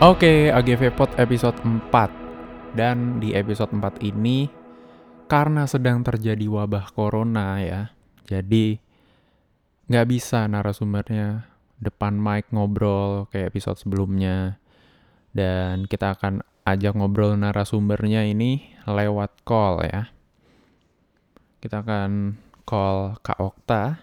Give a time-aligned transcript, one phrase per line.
[0.00, 2.72] Oke, AGV Pod episode 4.
[2.72, 4.48] Dan di episode 4 ini,
[5.28, 7.92] karena sedang terjadi wabah corona ya,
[8.24, 8.80] jadi
[9.92, 11.44] nggak bisa narasumbernya
[11.76, 14.56] depan mic ngobrol kayak episode sebelumnya.
[15.36, 20.08] Dan kita akan ajak ngobrol narasumbernya ini lewat call ya.
[21.60, 24.00] Kita akan call Kak Okta,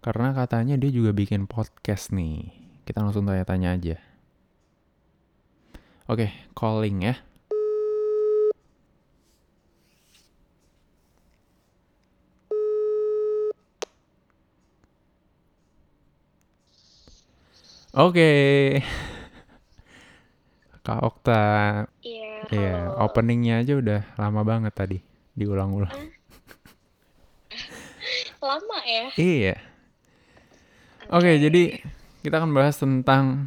[0.00, 2.48] karena katanya dia juga bikin podcast nih.
[2.88, 4.09] Kita langsung tanya-tanya aja.
[6.10, 6.26] Oke,
[6.58, 7.14] calling ya.
[17.94, 18.26] Oke.
[20.82, 21.42] Kak Okta,
[22.02, 23.06] Iya, iya, halo.
[23.06, 24.98] openingnya aja udah lama banget tadi,
[25.38, 25.94] diulang-ulang.
[28.42, 29.14] Lama ya?
[29.14, 29.54] Iya.
[31.14, 31.78] Oke, jadi
[32.26, 33.46] kita akan bahas tentang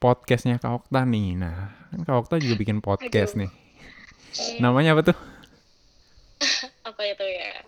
[0.00, 1.36] podcastnya Kak Okta nih.
[1.36, 3.44] Nah, kan Kak Okta juga bikin podcast Aduh.
[3.44, 3.50] nih.
[4.64, 5.18] Namanya apa tuh?
[6.88, 7.62] Apa itu ya?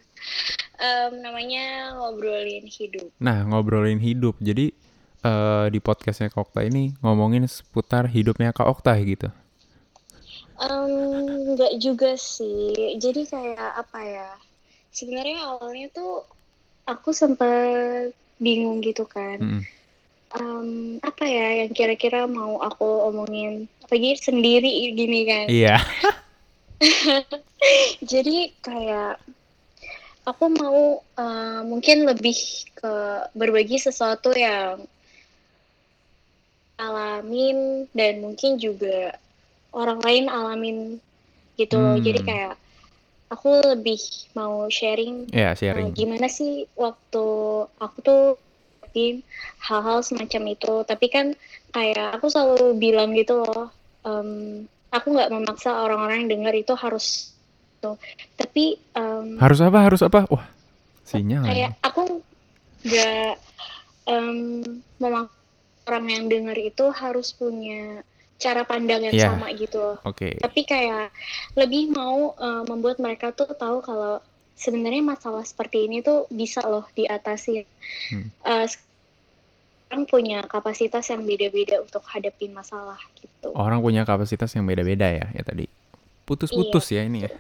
[0.81, 3.07] Em, namanya ngobrolin hidup.
[3.23, 4.35] Nah, ngobrolin hidup.
[4.43, 4.75] Jadi
[5.23, 9.31] eh, di podcastnya Kak Okta ini ngomongin seputar hidupnya Kak Okta gitu.
[10.59, 12.99] Em, nggak juga sih.
[12.99, 14.31] Jadi kayak apa ya?
[14.91, 16.27] Sebenarnya awalnya tuh
[16.89, 18.11] aku sempat
[18.43, 19.39] bingung gitu kan.
[19.39, 19.63] Mm-mm.
[20.35, 23.71] Em, apa ya yang kira-kira mau aku omongin?
[23.85, 25.47] Apalagi sendiri gini kan.
[25.47, 25.77] Iya.
[28.13, 29.21] Jadi kayak
[30.25, 32.37] aku mau eh, mungkin lebih
[32.77, 32.93] ke
[33.37, 34.83] berbagi sesuatu yang
[36.81, 39.15] alamin dan mungkin juga
[39.71, 40.79] orang lain alamin
[41.61, 41.79] gitu.
[41.79, 42.01] Hmm.
[42.03, 42.55] Jadi kayak
[43.31, 43.99] aku lebih
[44.39, 45.95] mau sharing Iya, eh, sharing.
[45.95, 47.27] gimana sih waktu
[47.79, 48.23] aku tuh
[49.61, 50.75] hal-hal semacam itu.
[50.83, 51.27] Tapi kan
[51.71, 53.69] kayak aku selalu bilang gitu loh,
[54.03, 57.35] em, aku nggak memaksa orang-orang yang dengar itu harus
[57.79, 57.99] tuh.
[58.35, 59.79] Tapi em, Harus apa?
[59.83, 60.25] Harus apa?
[60.31, 60.47] Wah,
[61.03, 61.43] sinyal.
[61.45, 61.81] kayak ini.
[61.83, 62.03] aku
[62.85, 63.33] nggak
[64.07, 64.39] em,
[64.99, 65.35] memaksa
[65.85, 68.01] orang yang dengar itu harus punya
[68.35, 69.29] cara pandang yang Iya.
[69.31, 69.97] sama gitu loh.
[70.03, 70.37] Oke.
[70.41, 71.13] Tapi kayak
[71.55, 74.19] lebih mau eh, membuat mereka tuh tahu kalau
[74.55, 77.67] sebenarnya masalah seperti ini tuh bisa loh diatasi.
[78.11, 78.29] Hmm.
[78.31, 83.53] Eh, sekarang punya kapasitas yang beda-beda untuk hadapin masalah gitu.
[83.55, 85.67] Orang punya kapasitas yang beda-beda ya, ya tadi.
[86.25, 87.33] Putus-putus ya ini ya.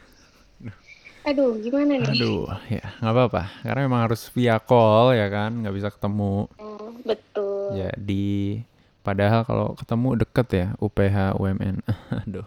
[1.25, 2.20] Aduh, gimana nih?
[2.20, 3.42] Aduh, ya nggak apa-apa.
[3.64, 6.52] Karena memang harus via call ya kan, nggak bisa ketemu.
[6.60, 7.81] Oh, betul.
[7.81, 8.60] Jadi,
[9.00, 11.81] padahal kalau ketemu deket ya, UPH, UMN.
[12.28, 12.46] Aduh.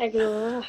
[0.00, 0.64] Aduh.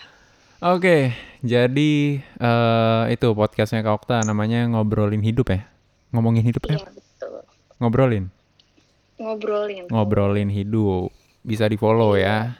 [0.59, 5.64] Oke, jadi eh, itu podcastnya Kak Okta, namanya ngobrolin hidup ya.
[6.12, 6.75] Ngomongin hidup ya?
[6.75, 7.40] Iya, betul.
[7.80, 8.25] Ngobrolin.
[9.16, 9.88] Ngobrolin.
[9.88, 11.16] Ngobrolin hidup.
[11.48, 12.59] Bisa di follow ya.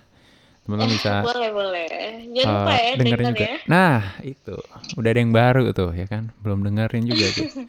[0.63, 1.88] Teman-teman bisa Boleh, boleh.
[2.39, 3.43] Jangan eh, lupa ya, dengerin denger juga.
[3.43, 3.55] ya.
[3.67, 4.55] Nah, itu.
[4.95, 6.31] Udah ada yang baru tuh ya kan.
[6.39, 7.47] Belum dengerin juga tuh.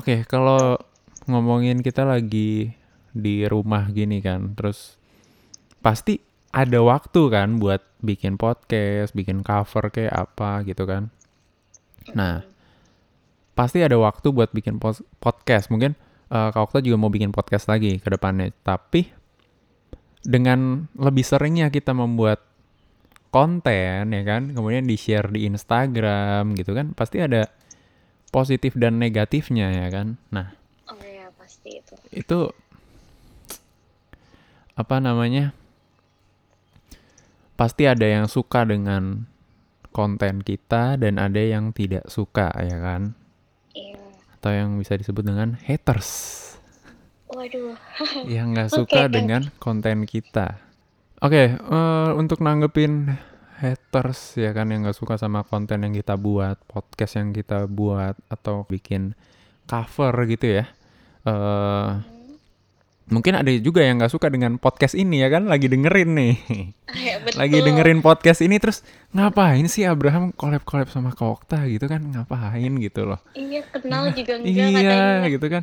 [0.00, 0.80] Oke, kalau
[1.28, 2.72] ngomongin kita lagi
[3.12, 4.96] di rumah gini kan, terus
[5.84, 11.08] pasti ada waktu kan buat bikin podcast, bikin cover kayak apa gitu kan.
[12.12, 12.44] Nah,
[13.56, 15.72] pasti ada waktu buat bikin pos- podcast.
[15.72, 15.96] Mungkin
[16.28, 18.52] eh, Kak Okta juga mau bikin podcast lagi ke depannya.
[18.60, 19.08] Tapi
[20.22, 22.44] dengan lebih seringnya kita membuat
[23.32, 27.48] konten ya kan, kemudian di-share di Instagram gitu kan, pasti ada
[28.28, 30.20] positif dan negatifnya ya kan.
[30.28, 30.52] Nah,
[30.92, 31.94] Oh ya, pasti itu.
[32.12, 32.38] itu
[34.72, 35.56] apa namanya?
[37.62, 39.22] Pasti ada yang suka dengan
[39.94, 43.14] konten kita dan ada yang tidak suka ya kan?
[43.70, 44.02] Iya.
[44.34, 46.10] Atau yang bisa disebut dengan haters.
[47.30, 47.78] Waduh.
[48.34, 49.14] yang nggak suka oke.
[49.14, 50.58] dengan konten kita.
[51.22, 53.14] Oke, eh, untuk nanggepin
[53.62, 58.18] haters ya kan yang nggak suka sama konten yang kita buat, podcast yang kita buat
[58.26, 59.14] atau bikin
[59.70, 60.66] cover gitu ya.
[61.22, 62.11] eh
[63.12, 66.34] mungkin ada juga yang nggak suka dengan podcast ini ya kan, lagi dengerin nih,
[66.92, 67.38] Ya, betul.
[67.38, 68.80] lagi dengerin podcast ini terus
[69.12, 73.20] ngapain sih Abraham collab-collab sama Kak Okta gitu kan, ngapain gitu loh.
[73.32, 75.28] Iya, kenal juga enggak Iya katanya.
[75.28, 75.62] gitu kan.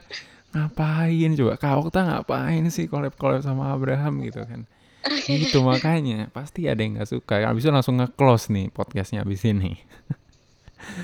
[0.50, 1.54] Ngapain coba?
[1.58, 4.64] Kak Okta ngapain sih collab-collab sama Abraham gitu kan?
[5.26, 7.42] Itu makanya Pasti ada yang gak suka.
[7.46, 9.78] Abis itu langsung nge-close nih podcastnya abis ini.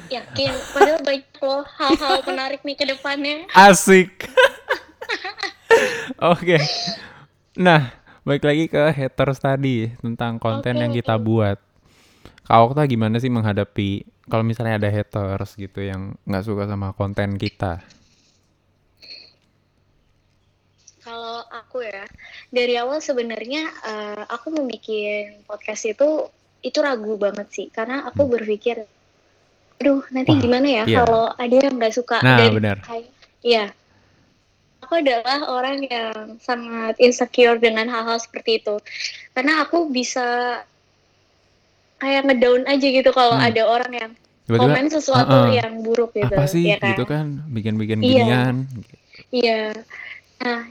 [0.07, 3.43] Yakin, padahal banyak loh hal-hal menarik nih ke depannya.
[3.69, 4.25] Asik
[6.33, 6.57] Oke.
[7.59, 7.91] Nah
[8.25, 11.23] Balik lagi ke haters tadi Tentang konten Oke, yang kita oke.
[11.23, 11.57] buat.
[12.45, 17.37] Kak Okta gimana sih menghadapi Kalau misalnya ada haters gitu Yang gak suka sama konten
[17.37, 17.81] kita?
[21.05, 22.01] Kalau aku ya
[22.49, 26.33] dari awal sebenarnya uh, aku bikin podcast itu
[26.65, 27.67] itu ragu banget sih.
[27.69, 28.89] Karena aku berpikir
[29.75, 30.97] aduh nanti Wah, gimana ya iya.
[31.03, 32.77] kalau ada yang nggak suka nah, dan benar.
[33.43, 33.75] iya
[34.85, 38.77] aku adalah orang yang sangat insecure dengan hal-hal seperti itu
[39.33, 40.61] karena aku bisa
[41.97, 43.47] kayak ngedown aja gitu kalau hmm.
[43.49, 44.11] ada orang yang
[44.45, 45.57] Tiba-tiba, komen sesuatu uh -uh.
[45.57, 46.93] yang buruk gitu apa sih ya kan?
[46.93, 48.13] gitu kan bikin-bikin iya.
[48.21, 48.55] ginian
[49.33, 49.63] iya
[50.37, 50.69] nah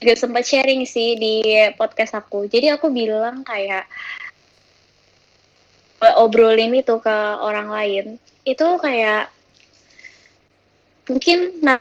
[0.00, 1.44] juga sempat sharing sih di
[1.76, 3.84] podcast aku jadi aku bilang kayak
[6.16, 8.04] obrolin itu ke orang lain
[8.48, 9.28] itu kayak
[11.06, 11.80] mungkin nah,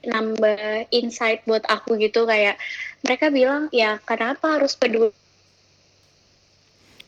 [0.00, 2.56] nambah insight buat aku gitu kayak
[3.04, 5.12] mereka bilang ya kenapa harus peduli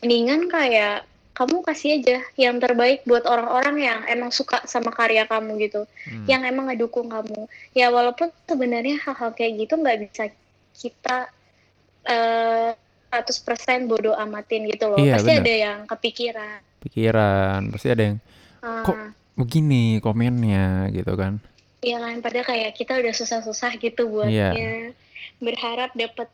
[0.03, 5.57] mendingan kayak kamu kasih aja yang terbaik buat orang-orang yang emang suka sama karya kamu
[5.65, 6.29] gitu, hmm.
[6.29, 7.49] yang emang ngedukung kamu.
[7.73, 10.29] Ya walaupun sebenarnya hal-hal kayak gitu nggak bisa
[10.77, 11.33] kita
[12.05, 12.71] uh,
[13.09, 15.01] 100% bodoh amatin gitu loh.
[15.01, 15.41] Iya, pasti bener.
[15.41, 16.59] ada yang kepikiran.
[16.85, 18.17] Pikiran, pasti ada yang
[18.61, 18.97] uh, kok
[19.33, 21.41] begini komennya gitu kan.
[21.83, 24.55] Iya kan, padahal kayak kita udah susah-susah gitu buatnya.
[24.55, 24.95] Yeah.
[25.43, 26.31] Berharap dapat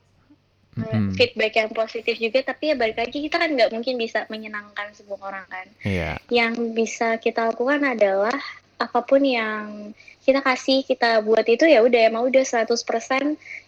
[0.78, 1.16] mm.
[1.18, 5.20] feedback yang positif juga tapi ya balik lagi kita kan nggak mungkin bisa menyenangkan semua
[5.20, 6.16] orang kan yeah.
[6.32, 8.36] yang bisa kita lakukan adalah
[8.80, 9.92] apa pun yang
[10.24, 12.70] kita kasih kita buat itu ya udah emang udah 100%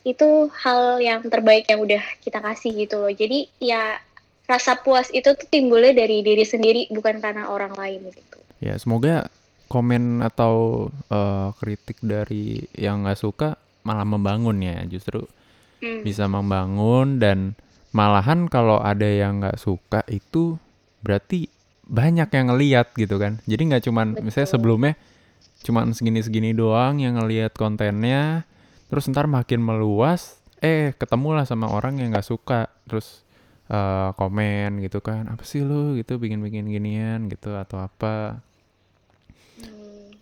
[0.07, 4.00] itu hal yang terbaik yang udah kita kasih gitu loh jadi ya
[4.48, 9.27] rasa puas itu tuh timbulnya dari diri sendiri bukan karena orang lain gitu ya semoga
[9.72, 13.56] komen atau uh, kritik dari yang nggak suka
[13.88, 15.24] malah membangun ya justru
[15.80, 16.04] hmm.
[16.04, 17.56] bisa membangun dan
[17.96, 20.60] malahan kalau ada yang nggak suka itu
[21.00, 21.48] berarti
[21.88, 24.24] banyak yang ngeliat gitu kan jadi nggak cuman Betul.
[24.28, 24.94] misalnya sebelumnya
[25.64, 28.44] cuman segini-segini doang yang ngeliat kontennya
[28.92, 33.24] terus ntar makin meluas eh ketemulah sama orang yang nggak suka terus
[33.72, 38.44] uh, komen gitu kan apa sih lu gitu bikin-bikin ginian gitu atau apa.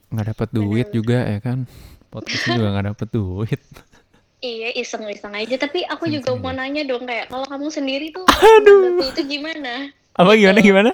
[0.09, 1.69] Nggak dapat duit juga ya kan
[2.09, 3.61] podcast juga nggak dapat duit
[4.39, 9.03] Iya iseng-iseng aja tapi aku juga mau nanya dong kayak kalau kamu sendiri tuh Aduh.
[9.03, 9.91] itu gimana?
[10.15, 10.91] Apa gimana gimana?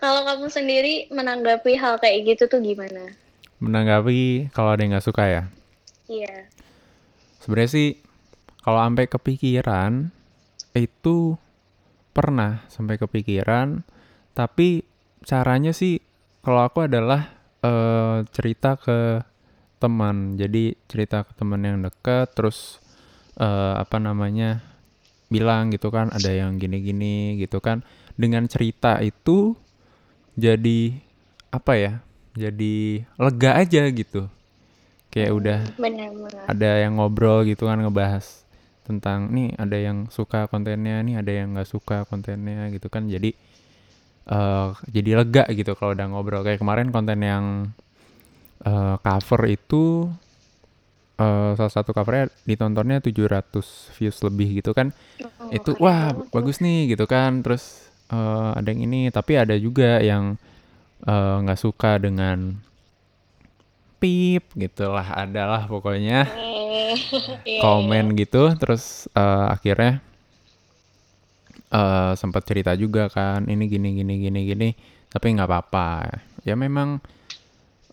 [0.00, 3.12] Kalau kamu sendiri menanggapi hal kayak gitu tuh gimana?
[3.60, 5.42] Menanggapi kalau ada yang nggak suka ya?
[6.08, 6.48] Iya.
[7.44, 7.88] Sebenarnya sih
[8.64, 10.08] kalau sampai kepikiran
[10.72, 11.36] itu
[12.16, 13.84] pernah sampai kepikiran
[14.32, 14.80] tapi
[15.28, 16.00] caranya sih
[16.40, 19.22] kalau aku adalah uh, cerita ke
[19.78, 20.34] teman.
[20.40, 22.80] Jadi cerita ke teman yang dekat terus
[23.38, 24.64] uh, apa namanya
[25.26, 27.84] bilang gitu kan ada yang gini-gini gitu kan.
[28.16, 29.52] Dengan cerita itu
[30.36, 30.96] jadi
[31.52, 31.92] apa ya
[32.36, 34.28] jadi lega aja gitu.
[35.08, 36.42] Kayak hmm, udah bener, bener.
[36.44, 38.44] ada yang ngobrol gitu kan ngebahas
[38.84, 43.08] tentang nih ada yang suka kontennya nih ada yang nggak suka kontennya gitu kan.
[43.08, 43.32] Jadi
[44.30, 46.42] uh, jadi lega gitu kalau udah ngobrol.
[46.42, 47.44] Kayak kemarin konten yang
[48.66, 50.10] uh, cover itu
[51.20, 54.92] uh, salah satu covernya ditontonnya 700 views lebih gitu kan.
[55.22, 57.42] Oh, itu wah bagus nih gitu kan.
[57.42, 60.38] Terus uh, ada yang ini tapi ada juga yang
[61.06, 62.56] nggak uh, suka dengan
[63.96, 66.28] pip gitulah adalah pokoknya
[67.48, 68.26] iya, komen iya.
[68.26, 68.52] gitu.
[68.58, 70.02] Terus uh, akhirnya
[71.72, 74.68] uh, sempat cerita juga kan ini gini gini gini gini
[75.10, 75.88] tapi nggak apa-apa.
[76.44, 77.00] Ya memang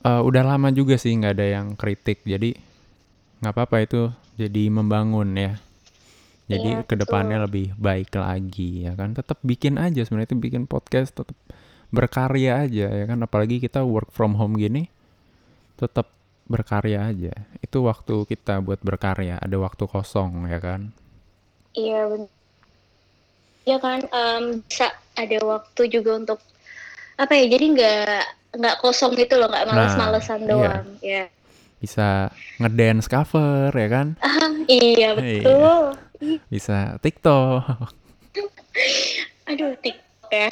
[0.03, 2.57] uh, udah lama juga sih nggak ada yang kritik jadi
[3.39, 4.01] nggak apa-apa itu
[4.35, 5.53] jadi membangun ya.
[6.43, 9.15] Jadi ya, ke depannya lebih baik lagi ya kan?
[9.15, 11.37] Tetap bikin aja sebenarnya itu bikin podcast tetap
[11.93, 13.23] berkarya aja ya kan?
[13.23, 14.91] Apalagi kita work from home gini
[15.79, 16.11] tetap
[16.51, 17.33] berkarya aja.
[17.63, 20.91] Itu waktu kita buat berkarya ada waktu kosong ya kan?
[21.73, 22.42] Iya benar
[23.63, 26.39] ya kan um, bisa ada waktu juga untuk
[27.15, 28.23] apa ya jadi nggak
[28.59, 31.25] nggak kosong gitu loh nggak males-malesan nah, doang iya.
[31.29, 31.41] ya
[31.83, 32.31] bisa
[32.63, 34.15] ngedance cover ya kan?
[34.23, 35.91] Ah, iya betul.
[36.23, 36.39] Iya.
[36.47, 37.91] bisa TikTok.
[39.51, 40.47] Aduh TikTok ya.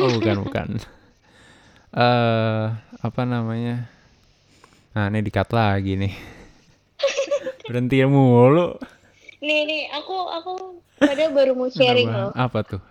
[0.00, 0.68] Oh bukan bukan.
[1.92, 2.72] Eh uh,
[3.04, 3.84] apa namanya?
[4.96, 6.16] Nah ini dikat lagi nih.
[7.68, 8.80] Berhenti mulu
[9.42, 10.52] nih nih aku aku
[11.02, 12.82] pada baru mau sharing loh apa tuh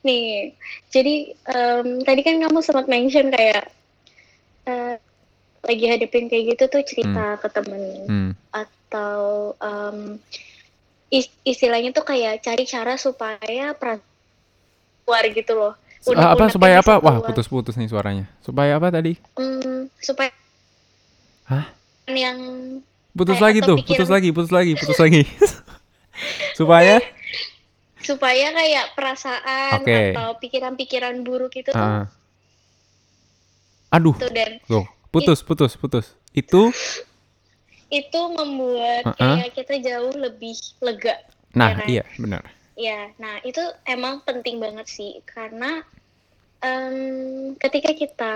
[0.00, 0.56] Nih,
[0.88, 3.68] jadi um, tadi kan kamu sempat mention kayak
[4.64, 4.96] uh,
[5.60, 7.40] lagi hadapin kayak gitu tuh cerita hmm.
[7.44, 8.32] ke temen hmm.
[8.48, 10.16] atau um,
[11.44, 15.74] istilahnya tuh kayak cari cara supaya keluar gitu loh.
[16.08, 16.96] Udah, apa supaya apa?
[16.96, 18.24] Wah putus-putus nih suaranya.
[18.40, 19.20] Supaya apa tadi?
[19.36, 20.32] Hmm, supaya
[21.44, 21.68] Hah?
[22.08, 22.40] yang
[23.10, 25.22] Putus lagi tuh, pikiran- putus lagi, putus lagi, putus lagi.
[26.54, 27.00] Supaya
[28.00, 30.16] supaya kayak perasaan Oke.
[30.16, 32.08] atau pikiran-pikiran buruk itu tuh, ah.
[33.92, 36.06] Aduh, tuh dan tuh, putus, putus, putus.
[36.32, 36.72] Itu
[37.90, 39.42] itu membuat Uh-uh.
[39.42, 41.18] kayak kita jauh lebih lega.
[41.52, 41.90] nah, kan?
[41.90, 42.46] iya, benar.
[42.78, 45.82] Ya, nah itu emang penting banget sih karena
[46.62, 48.34] em, ketika kita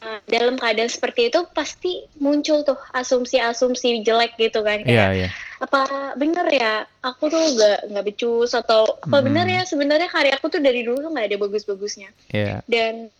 [0.00, 5.28] uh, dalam keadaan seperti itu pasti muncul tuh asumsi-asumsi jelek gitu kan Iya, kayak iya.
[5.60, 5.80] apa
[6.16, 9.26] bener ya aku tuh nggak nggak becus atau apa Mm-mm.
[9.28, 12.64] bener ya sebenarnya karya aku tuh dari dulu tuh nggak ada bagus-bagusnya Iya.
[12.64, 13.12] dan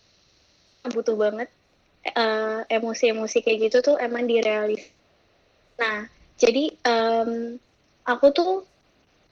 [0.89, 1.49] butuh banget
[2.01, 4.81] eh, emosi-emosi kayak gitu tuh emang direalis.
[5.77, 7.61] Nah, jadi em,
[8.01, 8.65] aku tuh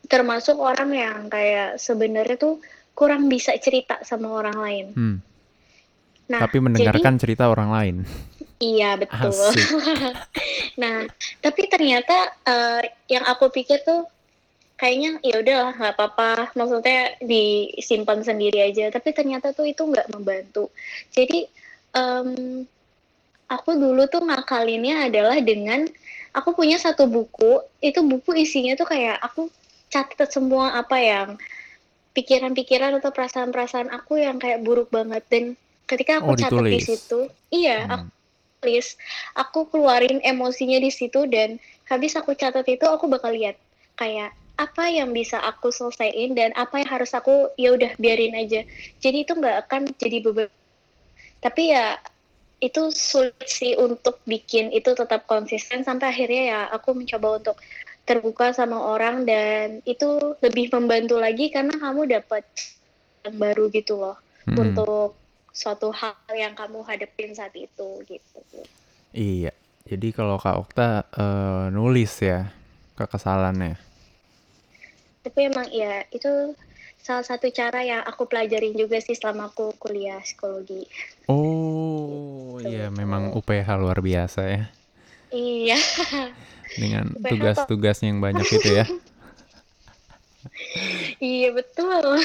[0.06, 2.62] termasuk orang yang kayak sebenarnya tuh
[2.94, 4.86] kurang bisa cerita sama orang lain.
[4.94, 5.18] Hmm.
[6.30, 7.96] Nah, Tapi mendengarkan cerita orang lain.
[8.06, 9.34] jadi iya betul.
[10.80, 11.04] Nah,
[11.44, 12.16] tapi ternyata
[12.48, 14.08] eh, yang aku pikir tuh
[14.80, 16.56] kayaknya ya udahlah nggak apa-apa.
[16.56, 18.88] Maksudnya disimpan sendiri aja.
[18.94, 20.72] Tapi ternyata tuh itu nggak membantu.
[21.12, 21.50] Jadi
[21.98, 22.64] em,
[23.52, 25.84] aku dulu tuh ngakalinnya adalah dengan
[26.32, 27.60] aku punya satu buku.
[27.84, 29.52] Itu buku isinya tuh kayak aku
[29.92, 31.28] catat semua apa yang
[32.16, 37.20] pikiran-pikiran atau perasaan-perasaan aku yang kayak buruk banget dan ketika Oh, aku catat di situ,
[37.50, 38.14] iya aku Hmm.
[38.62, 38.88] tulis,
[39.34, 41.58] aku keluarin emosinya di situ dan
[41.90, 43.58] habis aku catat itu aku bakal lihat
[43.98, 44.30] kayak
[44.60, 48.62] apa yang bisa aku selesaiin dan apa yang harus aku ya udah biarin aja.
[49.00, 50.52] Jadi itu nggak akan jadi beban.
[51.40, 51.96] Tapi ya
[52.60, 57.56] itu sulit sih untuk bikin itu tetap konsisten sampai akhirnya ya aku mencoba untuk
[58.04, 62.44] terbuka sama orang dan itu lebih membantu lagi karena kamu dapat
[63.24, 64.60] yang baru gitu loh Mm-mm.
[64.60, 65.19] untuk
[65.54, 68.40] suatu hal yang kamu hadapin saat itu gitu.
[69.14, 69.54] Iya.
[69.90, 72.54] Jadi kalau Kak Okta eh, nulis ya
[72.94, 73.74] kekesalannya.
[75.26, 76.54] Tapi emang ya itu
[77.00, 80.86] salah satu cara yang aku pelajarin juga sih selama aku kuliah psikologi.
[81.32, 84.64] Oh, iya memang UPH luar biasa ya.
[85.30, 85.78] Iya,
[86.76, 88.86] Dengan UPH tugas-tugasnya yang banyak itu ya.
[91.34, 92.22] iya betul.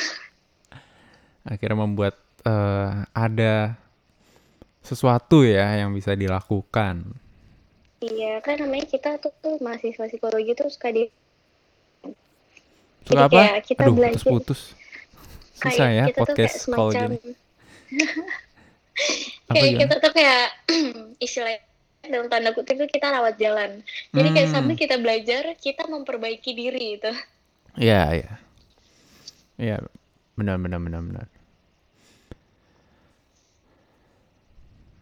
[1.45, 3.55] Akhirnya membuat eh, ada
[4.81, 7.05] sesuatu ya yang bisa dilakukan.
[7.99, 11.09] Iya, kan namanya kita tuh, tuh mahasiswa psikologi tuh suka di
[13.05, 13.37] Suka Jadi apa?
[13.39, 14.61] kayak kita Aduh, belajar- putus-putus.
[15.55, 17.11] Susah kayak ya kita tuh podcast kayak call semacam
[19.45, 19.81] kayak gimana?
[19.81, 20.45] kita tuh kayak
[21.25, 21.61] istilahnya
[22.05, 23.81] dalam tanda kutip tuh kita rawat jalan.
[24.11, 24.55] Jadi kayak Hmm.
[24.55, 27.13] sambil kita belajar, kita memperbaiki diri itu.
[27.77, 28.33] Iya, iya.
[29.57, 29.77] Iya,
[30.35, 31.27] benar benar benar benar.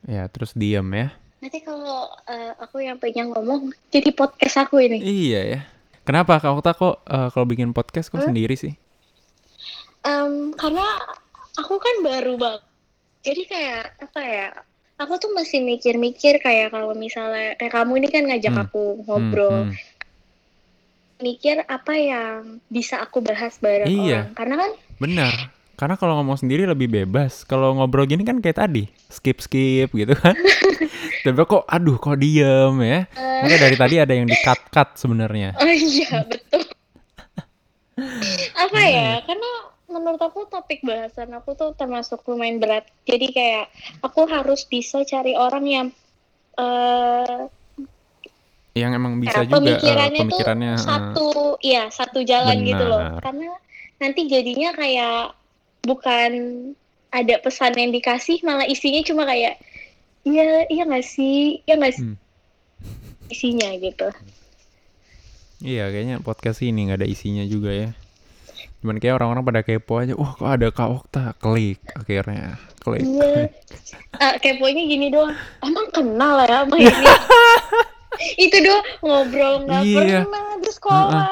[0.02, 1.14] Ya, terus diam ya.
[1.38, 4.98] Nanti kalau eh, aku yang pengen ngomong, jadi podcast aku ini.
[4.98, 5.60] Iya ya.
[6.02, 8.26] Kenapa Kak Okta kok eh, kalau bikin podcast kok Hah?
[8.26, 8.74] sendiri sih?
[10.02, 10.82] Em, karena
[11.54, 12.62] aku kan baru banget.
[13.22, 14.48] Jadi kayak apa ya?
[14.98, 18.64] Aku tuh masih mikir-mikir kayak kalau misalnya kayak kamu ini kan ngajak Hmm.
[18.64, 19.74] aku Hmm, ngobrol, hmm.
[21.18, 24.26] mikir apa yang bisa aku bahas bareng Iya.
[24.26, 24.34] orang.
[24.34, 25.34] Karena kan Benar.
[25.82, 27.42] Karena kalau ngomong sendiri lebih bebas.
[27.42, 30.38] Kalau ngobrol gini kan kayak tadi, skip-skip gitu kan.
[31.26, 33.02] Dan kok aduh kok diem ya.
[33.10, 35.58] eh, Maka dari tadi ada yang di-cut-cut sebenarnya.
[35.58, 36.62] oh iya betul.
[38.54, 38.94] apa Iya.
[38.94, 39.10] ya?
[39.26, 39.50] Karena
[39.90, 42.86] menurut aku topik bahasan aku tuh termasuk lumayan berat.
[43.02, 43.66] Jadi kayak
[44.00, 45.86] aku harus bisa cari orang yang
[46.54, 47.50] eh
[48.72, 53.02] Yang emang bisa Nah, juga pemikirannya, pemikirannya tuh eh, satu, iya satu jalan gitu loh.
[53.02, 53.18] Benar.
[53.20, 53.50] Karena
[53.98, 55.41] nanti jadinya kayak
[55.82, 56.30] bukan
[57.08, 59.60] ada pesan yang dikasih, malah isinya cuma kayak
[60.22, 62.16] iya iya nggak sih, iya nggak sih Hmm.
[63.28, 64.08] isinya gitu.
[65.58, 67.90] Iya kayaknya podcast ini nggak ada isinya juga ya.
[68.82, 70.18] Cuman kayak orang-orang pada kepo aja.
[70.18, 71.24] Wah kok ada Kak Okta.
[71.38, 72.58] Klik akhirnya.
[72.78, 73.02] Klik.
[73.02, 73.46] Iya.
[74.12, 75.32] Ah, keponya gini doang.
[75.64, 77.06] Emang kenal ya sama ini?
[78.44, 80.22] Itu doang ngobrol nggak Iya.
[80.22, 81.30] pernah di sekolah.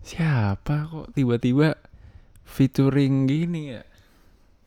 [0.00, 1.74] Siapa kok tiba-tiba
[2.46, 3.82] featuring gini ya?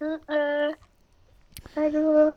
[0.04, 0.76] Heeh.
[1.80, 2.36] Aduh.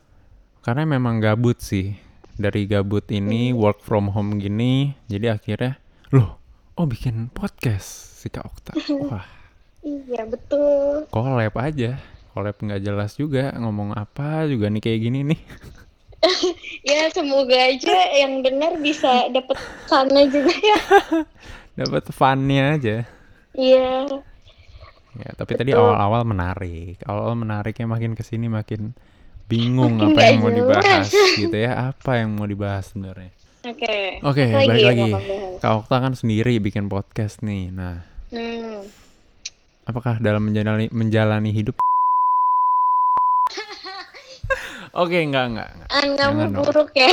[0.62, 1.98] Karena memang gabut sih.
[2.32, 4.96] Dari gabut ini work from home gini.
[5.10, 5.76] Jadi akhirnya
[6.14, 6.38] loh.
[6.78, 8.72] Oh bikin podcast si Kak Okta.
[9.10, 9.26] Wah
[9.82, 11.10] Iya betul.
[11.10, 11.98] collab aja.
[12.32, 15.40] Collab nggak jelas juga ngomong apa juga nih kayak gini nih.
[16.82, 19.58] Ya semoga aja yang dengar bisa dapet
[19.90, 20.78] sana juga ya.
[21.82, 22.96] Dapat funnya aja.
[23.54, 24.22] Iya.
[25.14, 25.84] Ya, tapi tadi Betul.
[25.84, 26.96] awal-awal menarik.
[27.02, 28.96] Awal-awal menariknya makin ke sini makin
[29.44, 31.06] bingung Makin apa yang mau dibahas
[31.42, 31.72] gitu ya.
[31.90, 33.28] Apa yang mau dibahas sebenarnya?
[33.62, 34.18] Oke.
[34.20, 35.04] Oke, Apa balik lagi.
[35.04, 35.36] mau kamu?
[35.58, 37.68] Kak Okta kan sendiri bikin podcast nih.
[37.68, 38.80] Nah, Hmm.
[39.84, 41.76] apakah dalam menjalani menjalani hidup
[44.94, 45.88] Oke, enggak, enggak, enggak.
[45.88, 46.64] Ah, kamu Jangan dong.
[46.64, 47.12] buruk ya.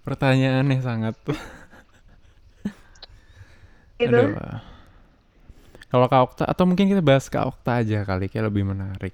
[0.00, 1.32] Pertanyaannya sangat gitu.
[4.02, 4.32] Aduh.
[5.90, 9.10] Kalau Kak Okta atau mungkin kita bahas Kak Okta aja kali kayak lebih menarik.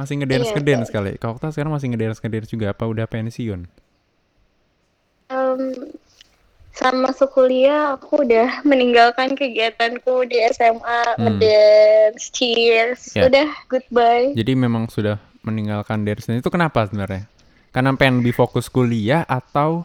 [0.00, 1.12] Masih ngedance Iya, ngedance kali.
[1.20, 3.68] Kak Okta sekarang masih ngedance ngedance juga apa udah pensiun?
[5.28, 5.60] Em,
[6.72, 11.36] sama kuliah aku udah meninggalkan kegiatanku di SMA, Hmm.
[11.36, 13.28] ngedance, cheers, Ya.
[13.28, 14.32] udah goodbye.
[14.36, 17.28] Jadi memang sudah meninggalkan dance itu kenapa sebenarnya?
[17.72, 19.84] Karena pengen lebih fokus kuliah atau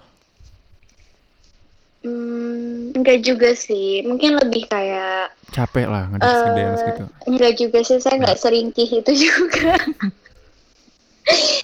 [2.02, 6.42] Hmm, enggak juga sih, mungkin lebih kayak capek lah ngedance
[6.82, 7.04] Eh, gitu?
[7.30, 9.78] enggak juga sih, saya nggak seringkih itu juga.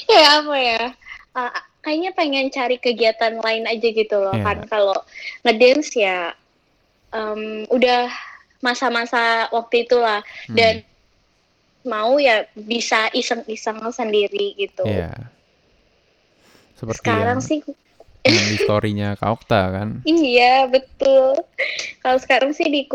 [0.06, 0.84] ya apa ya?
[1.34, 4.44] Ah, kayaknya pengen cari kegiatan lain aja gitu loh Iya.
[4.44, 4.98] kan kalau
[5.42, 6.34] ngedance ya
[7.10, 8.12] em, udah
[8.60, 10.54] masa-masa waktu itulah Hmm.
[10.54, 10.76] dan
[11.82, 14.84] mau ya bisa iseng-iseng sendiri gitu.
[14.84, 15.14] Iya.
[16.76, 17.58] Seperti Sekarang yang, sih
[18.28, 19.88] yang di story-nya Kak Okta kan.
[20.06, 21.40] iya betul.
[22.04, 22.86] Kalau sekarang sih di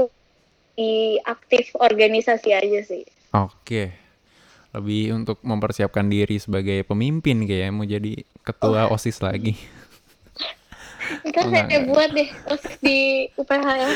[0.73, 3.05] di aktif organisasi aja sih.
[3.33, 3.93] Oke.
[4.73, 9.53] Lebih untuk mempersiapkan diri sebagai pemimpin kayaknya mau jadi ketua OSIS lagi.
[11.29, 11.85] Ntar Oh, enggak, saya enggak.
[11.93, 12.99] buat deh OSIS di
[13.37, 13.89] UPH ya.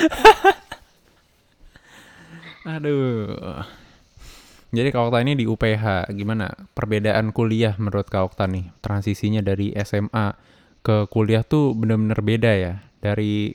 [2.77, 3.63] Aduh.
[4.75, 8.69] Jadi Kak Okta ini di UPH, gimana perbedaan kuliah menurut Kak Okta nih?
[8.85, 10.37] Transisinya dari SMA
[10.87, 12.75] ke kuliah tuh bener-bener beda ya?
[13.03, 13.51] Dari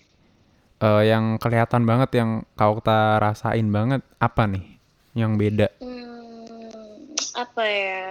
[0.83, 4.65] eh, yang kelihatan banget, yang Kak Okta rasain banget, apa nih
[5.15, 5.71] yang beda?
[5.79, 7.07] Hmm,
[7.39, 8.03] apa ya?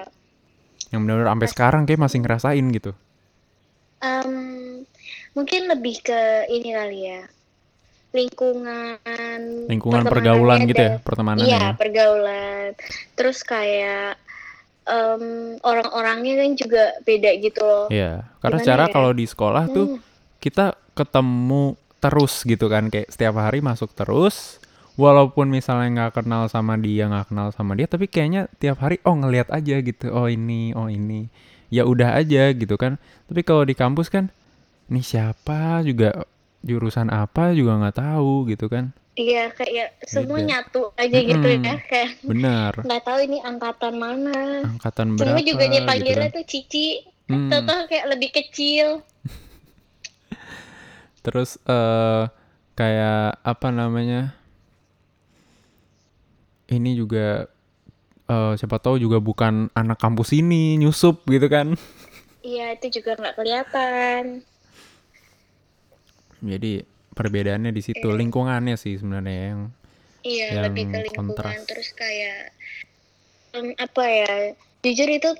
[0.89, 2.93] Yang bener-bener sampai sekarang kayak masih ngerasain gitu.
[4.01, 4.33] Em,
[5.37, 7.23] mungkin lebih ke ini kali ya.
[8.11, 11.69] Lingkungan Lingkungan pergaulan gitu ya, pertemanannya Iya, ya.
[11.79, 12.75] pergaulan.
[13.15, 14.19] Terus kayak
[14.89, 15.25] em,
[15.63, 17.87] orang-orangnya kan juga beda gitu loh.
[17.91, 18.93] Iya, karena Gimana secara ya?
[18.95, 20.01] kalau di sekolah tuh Hmm,
[20.41, 24.57] kita ketemu terus gitu kan kayak setiap hari masuk terus
[24.97, 29.17] walaupun misalnya nggak kenal sama dia nggak kenal sama dia tapi kayaknya tiap hari oh
[29.17, 31.29] ngelihat aja gitu oh ini oh ini.
[31.71, 32.99] Ya udah aja gitu kan.
[33.31, 34.33] Tapi kalau di kampus kan
[34.91, 35.83] ini siapa?
[35.87, 36.27] Juga
[36.65, 37.53] jurusan apa?
[37.55, 40.49] Juga nggak tahu gitu kan Iya, kayak semua Beda.
[40.49, 41.63] nyatu aja gitu Mm-mm.
[41.63, 41.75] ya.
[41.85, 44.39] Kayak benar nggak tahu ini angkatan mana.
[44.65, 46.89] angkatan berapa Semua juga gitu dipanggilnya kan tuh Cici.
[47.29, 47.53] Hmm.
[47.53, 48.87] Atau kayak lebih kecil.
[51.21, 52.23] terus eh
[52.73, 54.33] kayak apa namanya
[56.67, 57.47] ini juga
[58.25, 61.75] eh siapa tahu juga bukan anak kampus ini nyusup gitu kan
[62.41, 64.41] Iya, itu juga nggak kelihatan.
[66.41, 66.89] jadi
[67.21, 69.61] perbedaannya di situ lingkungannya sih sebenarnya yang
[70.21, 71.65] Iya, Yang lebih ke lingkungan kontras.
[71.65, 72.53] terus kayak
[73.53, 74.35] em, apa ya?
[74.81, 75.31] Jujur itu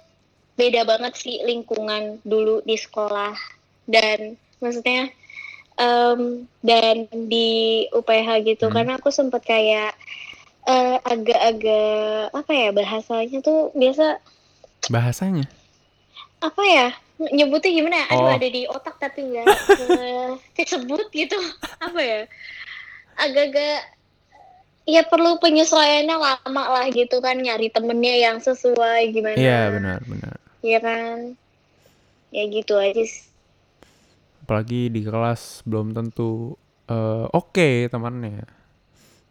[0.57, 3.37] beda banget sih lingkungan dulu di sekolah
[3.85, 5.13] dan maksudnya
[5.77, 6.97] em, dan
[7.29, 8.75] di UPH gitu Hmm.
[8.75, 9.93] karena aku sempat kayak
[10.63, 14.21] eh, agak-agak apa ya bahasanya tuh biasa
[14.89, 15.45] bahasanya
[16.39, 16.89] apa ya
[17.21, 18.07] nyebutnya gimana ya?
[18.11, 18.33] Aduh Oh.
[18.33, 19.47] ada di otak tapi nggak
[20.57, 21.37] kesebut gitu
[21.87, 22.21] apa ya
[23.17, 23.81] agak-agak
[24.89, 30.37] ya perlu penyesuaiannya lama lah gitu kan nyari temennya yang sesuai gimana iya benar benar
[30.65, 31.37] ya kan
[32.31, 33.23] ya gitu aja sih.
[34.43, 36.57] apalagi di kelas belum tentu
[36.91, 38.43] eh, oke temannya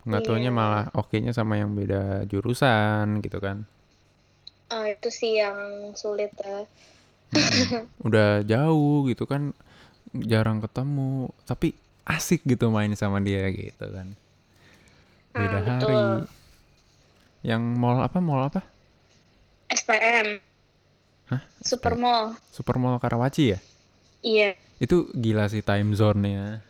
[0.08, 0.50] nggak Iya.
[0.54, 3.68] malah oke-nya sama yang beda jurusan gitu kan
[4.70, 5.58] Ah, itu sih yang
[5.98, 6.62] sulit ya
[8.02, 9.54] Udah jauh gitu kan
[10.12, 14.18] jarang ketemu tapi asik gitu main sama dia gitu kan.
[15.30, 15.86] Beda Ah, hari.
[15.86, 16.10] betul.
[17.42, 18.18] yang mall apa?
[18.18, 18.62] Mall apa?
[19.70, 20.42] SPM
[21.30, 21.46] Hah?
[21.60, 23.60] Supermall super mall Karawaci ya?
[24.20, 24.58] Iya.
[24.78, 26.66] Itu gila sih time zone-nya.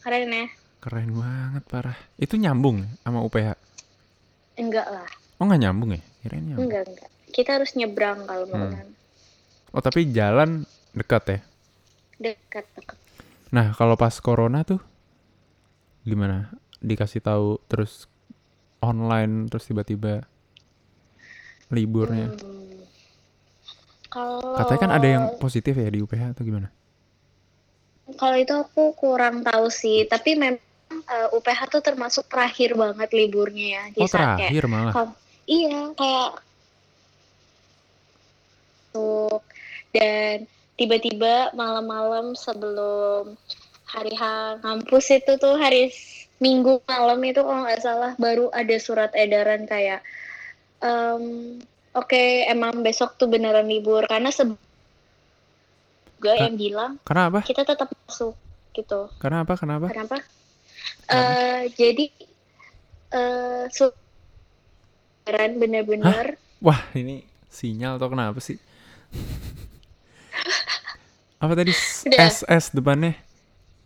[0.00, 0.46] Keren ya.
[0.78, 1.98] Keren banget parah.
[2.16, 3.48] Itu nyambung ya sama UPH
[4.56, 5.04] enggak lah.
[5.36, 6.02] Oh nggak nyambung ya?
[6.22, 6.64] Kirain nyambung.
[6.64, 7.10] Enggak enggak.
[7.28, 8.72] Kita harus nyebrang kalau mau Hmm.
[8.72, 8.86] kan
[9.72, 11.38] oh tapi jalan dekat ya?
[12.20, 12.98] Dekat dekat.
[13.50, 14.80] Nah kalau pas corona tuh
[16.02, 16.50] gimana?
[16.78, 18.06] Dikasih tahu terus
[18.78, 20.22] online terus tiba-tiba
[21.72, 22.30] liburnya?
[22.30, 22.84] Hmm.
[24.06, 26.70] Kalau katanya kan ada yang positif ya di UPH atau gimana?
[28.16, 33.66] Kalau itu aku kurang tahu sih, tapi memang eh, UPH tuh termasuk terakhir banget liburnya
[33.66, 33.82] ya.
[33.90, 34.92] Di oh saat kayak terakhir malah?
[34.94, 35.18] kalau-
[35.50, 36.30] iya kayak
[38.94, 39.42] tuh
[39.96, 40.44] dan
[40.76, 43.32] tiba-tiba malam-malam sebelum
[43.88, 44.22] hari H
[44.60, 45.88] kampus itu tuh hari
[46.36, 50.04] Minggu malam itu kalau nggak salah baru ada surat edaran kayak
[50.84, 51.24] em,
[51.96, 54.28] oke emang besok tuh beneran libur karena
[56.20, 57.40] juga Kak- yang bilang Karena apa?
[57.40, 58.36] kita tetap masuk
[58.76, 59.08] gitu.
[59.16, 59.56] Karena apa?
[59.56, 59.88] Kenapa?
[59.88, 60.20] Kenapa?
[61.08, 61.16] Kenapa?
[61.16, 62.04] Eh, jadi
[63.16, 63.96] eh surat
[65.24, 68.60] edaran bener-bener Wah, ini sinyal atau kenapa sih?
[71.36, 71.70] apa tadi?
[71.70, 72.18] S- Udah.
[72.26, 73.14] SS depannya?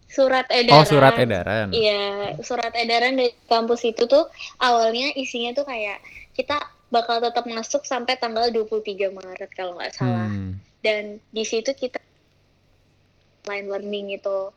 [0.06, 0.74] surat edaran.
[0.74, 1.70] Oh, surat edaran.
[1.70, 2.02] Iya,
[2.42, 4.26] surat edaran dari kampus itu tuh
[4.58, 6.02] awalnya isinya tuh kayak
[6.34, 6.58] kita
[6.90, 10.26] bakal tetap masuk sampai tanggal 23 Maret kalau nggak salah.
[10.26, 10.58] Hmm.
[10.82, 12.02] Dan di situ kita
[13.46, 14.50] online learning itu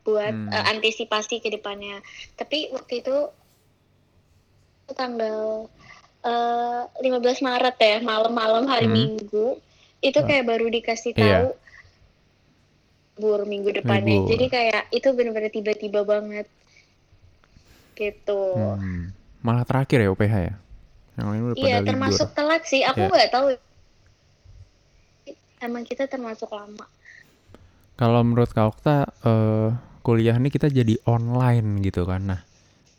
[0.00, 0.48] buat Hmm.
[0.48, 2.00] eh, antisipasi ke depannya.
[2.34, 3.16] Tapi waktu itu
[4.90, 5.68] tanggal
[6.20, 8.96] eh, 15 Maret ya, malam-malam hari Hmm.
[8.96, 9.60] Minggu
[10.00, 11.20] itu kayak baru dikasih Iya.
[11.20, 11.48] tahu
[13.20, 14.16] libur minggu depannya.
[14.16, 14.32] Libur.
[14.32, 16.48] Jadi kayak itu bener-bener tiba-tiba banget
[17.92, 18.56] gitu.
[18.56, 19.12] Hmm.
[19.44, 20.54] Malah terakhir ya UPH ya?
[21.20, 21.88] Yang lain udah pada Iya, libur.
[21.92, 22.80] termasuk telat sih.
[22.80, 23.12] Aku Iya.
[23.12, 23.46] nggak tahu.
[25.60, 26.88] Emang kita termasuk lama.
[28.00, 29.68] Kalau menurut Kak Okta, eh,
[30.00, 32.24] kuliah ini kita jadi online gitu kan.
[32.24, 32.40] Nah,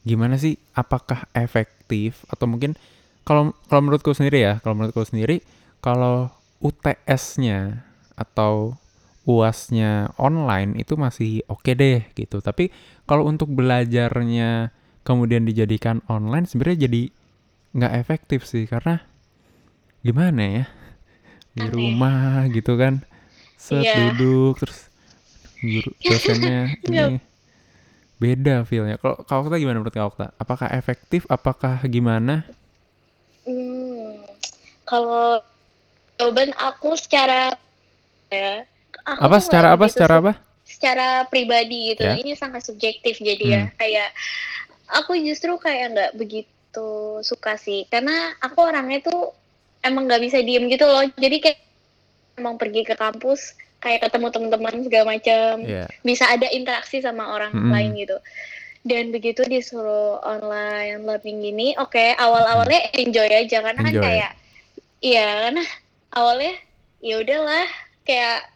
[0.06, 0.54] gimana sih?
[0.78, 2.22] Apakah efektif?
[2.30, 2.78] Atau mungkin
[3.26, 5.42] kalau kalau menurutku sendiri ya, kalau menurutku sendiri,
[5.82, 6.30] kalau
[6.62, 7.82] UTS-nya
[8.14, 8.78] atau
[9.30, 12.42] UAS-nya online itu masih oke deh gitu.
[12.42, 12.70] Tapi
[13.10, 14.74] kalau untuk belajarnya
[15.08, 17.02] kemudian dijadikan online sebenarnya jadi
[17.78, 19.02] nggak efektif sih karena
[20.06, 20.66] gimana ya?
[21.58, 21.72] Di Aneh.
[21.72, 23.04] rumah gitu kan.
[23.60, 23.94] Set Iya.
[23.94, 24.90] duduk terus
[25.64, 27.22] guru dosennya ini.
[28.22, 29.02] Beda feelnya.
[29.02, 30.28] Kalau Kak Okta gimana menurut Kak Okta?
[30.38, 31.26] Apakah efektif?
[31.28, 32.46] Apakah gimana?
[33.46, 34.22] Hmm,
[34.90, 35.42] kalau
[36.18, 37.56] jawaban aku secara
[38.32, 38.66] ya,
[39.06, 40.34] aku apa secara apa begitu secara apa
[40.72, 42.08] secara pribadi gitu.
[42.08, 42.16] Ya.
[42.16, 43.64] Ini sangat subjektif jadi ya.
[43.76, 44.10] Kayak
[44.88, 49.36] aku justru kayak nggak begitu suka sih, karena aku orangnya tuh
[49.84, 51.04] emang nggak bisa diem gitu loh.
[51.20, 51.60] Jadi kayak
[52.40, 57.52] emang pergi ke kampus kayak ketemu teman-teman segala macam ya bisa ada interaksi sama orang
[57.52, 57.74] Mm-mm.
[57.74, 58.18] lain gitu.
[58.82, 64.02] Dan begitu disuruh online learning gini, oke awal-awalnya enjoy aja karena kan Enjoy.
[64.02, 64.32] kayak
[65.06, 65.64] iya karena
[66.18, 66.54] awalnya
[66.98, 67.68] ya udahlah
[68.06, 68.50] kayak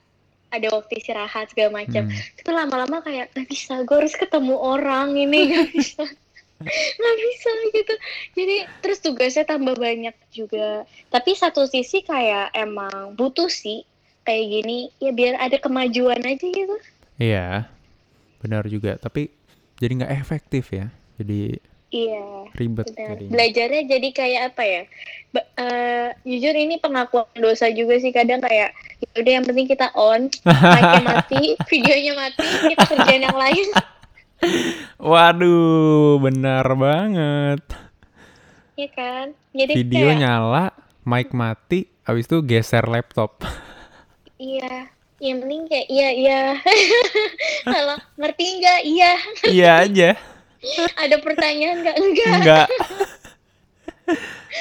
[0.52, 2.10] ada waktu istirahat segala macam.
[2.10, 2.20] Hmm.
[2.42, 6.04] Tapi lama-lama kayak nggak bisa, gue harus ketemu orang ini nggak bisa,
[7.00, 7.94] nggak bisa gitu.
[8.38, 10.86] Jadi terus tugasnya tambah banyak juga.
[11.10, 13.84] Tapi satu sisi kayak emang butuh sih
[14.26, 16.76] kayak gini ya biar ada kemajuan aja gitu.
[17.22, 17.70] iya
[18.42, 19.30] benar juga tapi
[19.78, 20.90] jadi nggak efektif ya
[21.22, 21.62] jadi
[21.96, 23.08] Iya, ribet benar.
[23.16, 24.82] jadinya Belajarnya jadi kayak apa ya?
[25.32, 29.96] Ba- eh, jujur ini pengakuan dosa juga sih kadang kayak ya udah yang penting kita
[29.96, 33.68] on, mic mati, videonya mati, kita kerjain yang lain.
[35.00, 37.64] waduh benar banget
[38.76, 39.32] ya kan?
[39.56, 40.66] Jadi video kayak nyala
[41.08, 43.40] mic mati habis itu geser laptop
[44.36, 44.92] iya,
[45.24, 46.42] yang penting kayak iya iya.
[47.64, 48.80] Kalau ngerti nggak?
[48.84, 49.12] Iya.
[49.48, 50.35] iya aja
[50.96, 51.96] Ada pertanyaan nggak?
[51.98, 52.34] Enggak.
[52.36, 52.68] enggak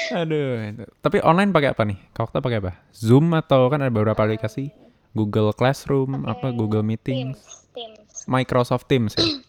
[0.07, 0.65] aduh
[0.99, 4.73] tapi online pakai apa nih Kak Okta pakai apa Zoom atau kan ada beberapa aplikasi
[5.11, 7.39] Google Classroom apa Pakai Google Meeting Teams,
[7.71, 8.25] Teams.
[8.25, 9.25] Microsoft Teams ya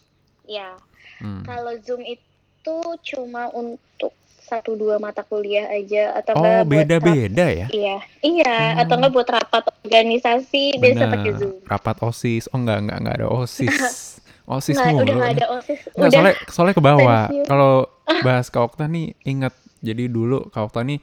[0.46, 0.70] Ya,
[1.16, 1.42] Hmm.
[1.42, 7.66] kalau Zoom itu cuma untuk satu dua mata kuliah aja atau oh rap- beda-beda ya
[7.66, 8.82] Iya, iya, Oh.
[8.84, 11.32] atau enggak buat rapat organisasi biasa pakai.
[11.34, 11.56] Zoom.
[11.64, 12.46] Rapat OSIS.
[12.46, 13.90] Oh enggak, enggak, enggak ada OSIS.
[14.46, 15.02] OSIS Nggak, mulu.
[15.02, 17.22] udah nggak ada OSIS, Nggak, udah soalnya, soalnya ke bawah.
[17.44, 17.74] Kalau
[18.26, 19.50] bahas Kak Okta nih ingat.
[19.82, 21.02] Jadi dulu Kak Okta nih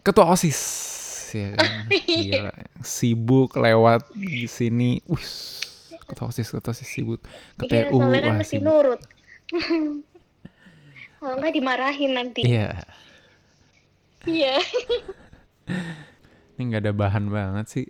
[0.00, 0.60] ketua OSIS.
[1.30, 1.70] Ya kan?
[2.20, 2.52] Gila.
[2.80, 5.00] Sibuk lewat di sini.
[5.04, 5.24] Wih,
[6.04, 7.24] ketua OSIS, ketua OSIS sibuk.
[7.56, 8.64] Ke Iya, TU, soalnya kan sibuk.
[8.66, 9.00] nurut.
[11.16, 12.40] Kalau nggak dimarahin nanti.
[12.44, 12.80] Iya,
[14.24, 14.56] Iya.
[16.56, 17.86] ini nggak ada bahan banget sih.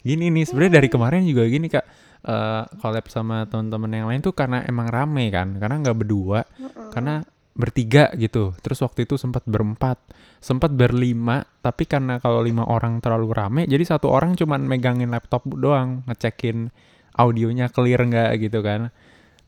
[0.00, 1.84] Gini nih, sebenarnya dari kemarin juga gini kak.
[2.22, 6.46] Eh collab sama teman-teman yang lain tuh karena emang rame kan, karena nggak berdua,
[6.94, 8.56] karena bertiga gitu.
[8.64, 10.00] Terus waktu itu sempat berempat,
[10.40, 15.44] sempat berlima, tapi karena kalau lima orang terlalu rame, jadi satu orang cuman megangin laptop
[15.46, 16.72] doang, ngecekin
[17.16, 18.88] audionya clear nggak gitu kan.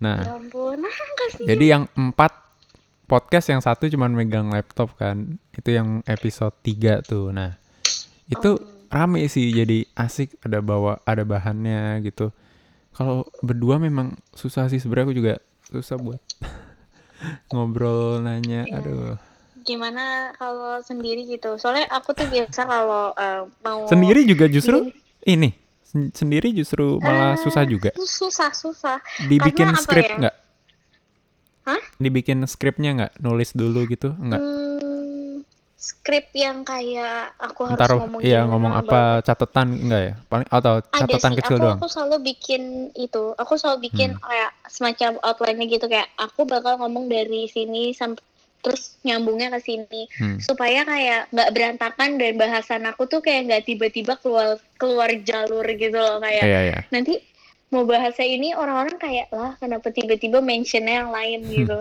[0.02, 0.84] Nah, Ya ampun,
[1.48, 2.44] jadi yang empat
[3.04, 5.40] podcast yang satu cuman megang laptop kan.
[5.54, 7.32] Itu yang episode 3 tuh.
[7.32, 7.56] Nah,
[8.28, 8.60] itu
[8.92, 12.32] rame sih jadi asik ada bawa ada bahannya gitu.
[12.94, 15.32] Kalau berdua memang susah sih sebenarnya aku juga
[15.66, 16.20] susah buat
[17.50, 18.64] ngobrol nanya.
[18.64, 18.78] Iya.
[18.78, 19.14] Aduh.
[19.64, 21.56] Gimana kalau sendiri gitu?
[21.56, 25.50] Soalnya aku tuh biasa kalau eh, mau Sendiri juga justru Ini
[25.82, 27.90] sen- sendiri justru malah susah juga.
[27.96, 30.16] susah susah Dibikin karena skrip ya?
[30.20, 30.36] nggak?
[31.64, 31.82] Hah?
[31.96, 33.12] Dibikin skripnya nggak?
[33.18, 34.12] Nulis dulu gitu?
[34.12, 34.36] Nggak?
[34.36, 34.63] Hmm,
[35.84, 40.12] skrip yang kayak aku harus Taruh, ngomong iya ngomong apa catatan enggak ya?
[40.24, 41.76] Paling atau ada catatan sih kecil aku doang.
[41.76, 42.62] aku selalu bikin
[42.96, 44.24] itu aku selalu bikin Hmm.
[44.24, 48.24] kayak semacam outline-nya gitu kayak aku bakal ngomong dari sini sampai
[48.58, 50.40] terus nyambungnya ke sini Hmm.
[50.40, 55.92] supaya kayak nggak berantakan dan bahasan aku tuh kayak nggak tiba-tiba keluar keluar jalur gitu
[55.94, 56.78] loh kayak Iya iya.
[56.88, 57.20] nanti
[57.68, 61.52] mau bahasa ini orang-orang kayak lah kenapa tiba-tiba mentionnya yang lain Hmm.
[61.52, 61.78] gitu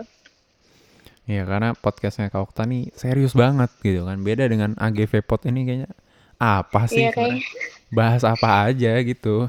[1.24, 4.20] Iya karena podcastnya Kak Okta nih serius banget gitu kan.
[4.20, 5.90] Beda dengan AGV Pod ini kayaknya
[6.36, 7.08] apa sih?
[7.08, 7.48] Iya, kayak-
[7.88, 9.48] Bahas apa aja gitu.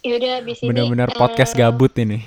[0.00, 2.24] yaudah abis ini Bener-bener eh, podcast gabut ini.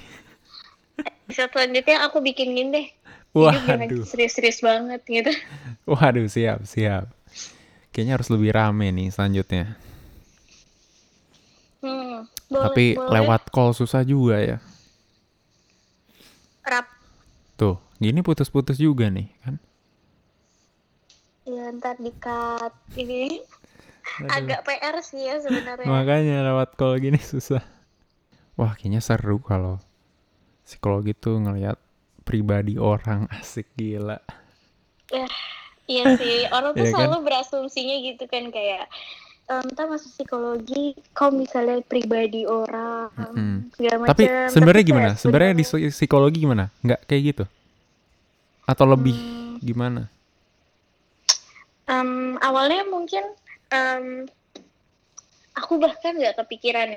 [1.28, 2.86] selanjutnya aku bikinin deh
[3.34, 4.06] Waduh.
[4.06, 5.34] serius-serius banget gitu
[5.84, 7.10] Waduh siap siap.
[7.90, 9.74] Kayaknya harus lebih rame nih selanjutnya.
[11.82, 13.10] hmm, boleh, Tapi boleh.
[13.12, 14.58] lewat call susah juga ya.
[16.62, 16.86] rap
[17.56, 19.56] Tuh, gini putus-putus juga nih kan.
[21.44, 23.44] ya ntar dikat ini
[24.18, 24.30] Aduh.
[24.30, 27.64] agak PR sih ya sebenarnya Makanya lewat call gini susah.
[28.54, 29.80] Wah, kayaknya seru kalau
[30.62, 31.76] psikologi tuh ngelihat
[32.22, 34.20] pribadi orang asik gila.
[35.84, 36.96] iya sih orang tuh Iya kan?
[37.02, 38.88] selalu berasumsinya gitu kan kayak
[39.46, 43.12] em, ntar masuk psikologi kau misalnya pribadi orang
[43.74, 44.48] segala Tapi macam.
[44.50, 45.10] sebenarnya kayak gimana?
[45.14, 46.66] Sebenarnya di sebenarnya- psikologi gimana?
[46.80, 47.44] Nggak kayak gitu?
[48.64, 50.08] Atau lebih Hmm, gimana?
[51.84, 53.24] em, awalnya mungkin
[53.68, 54.24] em,
[55.54, 56.96] aku bahkan nggak kepikiran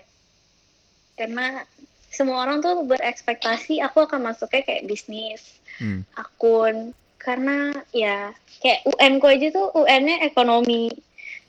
[1.14, 1.66] karena
[2.06, 6.06] semua orang tuh berekspektasi aku akan masuknya kayak bisnis Hmm.
[6.14, 6.96] akun.
[7.20, 8.30] Karena ya
[8.62, 10.88] kayak UN ku aja tuh UN-nya ekonomi.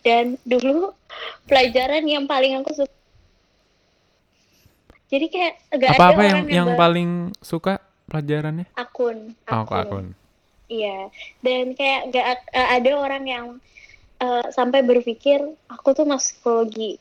[0.01, 0.91] Dan dulu
[1.45, 2.95] pelajaran yang paling aku suka.
[5.07, 8.65] Jadi kayak ada Apa-apa yang orang yang ba- paling suka pelajarannya?
[8.73, 10.05] akun Oh, ke akun.
[10.67, 11.07] iya
[11.39, 13.45] dan kayak gak a- ada orang yang
[14.17, 16.97] eh, sampai berpikir aku tuh masuk psikologi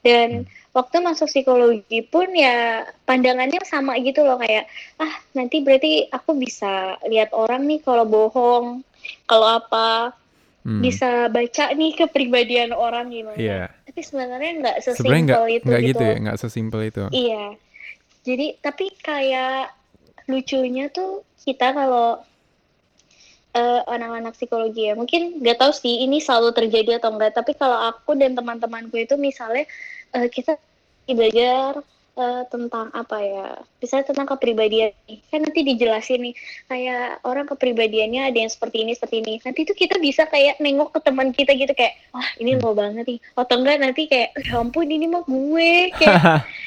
[0.00, 4.64] dan waktu masuk psikologi pun ya pandangannya sama gitu loh kayak
[4.96, 8.80] ah nanti berarti aku bisa lihat orang nih kalau bohong
[9.26, 10.16] kalau apa
[10.60, 10.84] Hmm.
[10.84, 13.62] bisa baca nih kepribadian orang gimana Iya.
[13.80, 17.02] tapi sebenarnya nggak Sebenarnya sesimpel nggak itu nggak gitu, gitu ya, nggak sesimpel itu.
[17.10, 17.44] iya
[18.20, 19.72] jadi tapi kayak
[20.30, 22.22] lucunya tuh kita kalau
[23.54, 27.76] eh, anak-anak psikologi ya mungkin nggak tahu sih ini selalu terjadi atau enggak tapi kalau
[27.90, 29.66] aku dan teman-temanku itu misalnya
[30.14, 30.56] eh, kita
[31.10, 33.46] belajar eh, tentang apa ya
[33.78, 34.90] misalnya tentang kepribadian
[35.28, 36.34] kan nanti dijelasin nih
[36.66, 40.90] kayak orang kepribadiannya ada yang seperti ini seperti ini nanti tuh kita bisa kayak nengok
[40.90, 42.62] ke teman kita gitu kayak wah ini Hmm.
[42.62, 46.22] lo banget nih atau enggak nanti kayak ya ampun ini mah gue kayak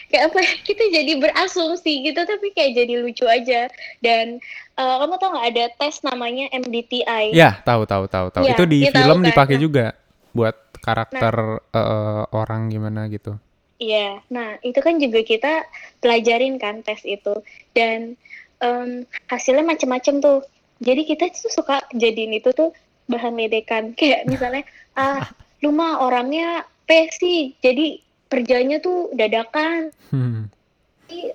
[0.08, 3.68] kayak apa ya, kita jadi berasumsi gitu tapi kayak jadi lucu aja
[4.00, 4.40] dan
[4.74, 8.44] eh, kamu tau nggak ada tes namanya MBTI Ya, tahu tahu tahu tahu.
[8.44, 9.28] Iya, itu di tahu film kan.
[9.28, 9.62] dipakai Nah.
[9.62, 9.86] juga
[10.32, 11.34] buat karakter
[11.72, 13.38] eh, orang gimana gitu.
[13.84, 15.68] Iya, nah itu kan juga kita
[16.00, 17.44] pelajarin kan tes itu
[17.76, 18.16] dan
[18.64, 20.40] em, hasilnya macam-macam tuh.
[20.80, 22.72] Jadi kita tuh suka jadiin itu tuh
[23.12, 24.64] bahan ledekan kayak misalnya
[24.96, 25.28] ah
[25.60, 28.00] lu mah orangnya P sih, jadi
[28.32, 29.92] kerjanya tuh dadakan.
[30.12, 30.52] Hmm.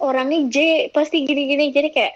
[0.01, 0.57] Orangnya J
[0.93, 2.15] pasti gini-gini jadi kayak